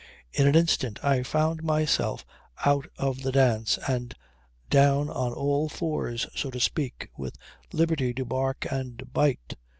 [0.33, 2.25] In an instant I found myself
[2.65, 4.15] out of the dance and
[4.67, 7.35] down on all fours so to speak, with
[7.71, 9.53] liberty to bark and bite.